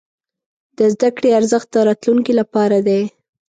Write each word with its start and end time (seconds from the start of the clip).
د 0.77 0.79
زده 0.93 1.09
کړې 1.17 1.29
ارزښت 1.39 1.67
د 1.71 1.75
راتلونکي 1.89 2.33
لپاره 2.39 2.77
دی. 2.87 3.01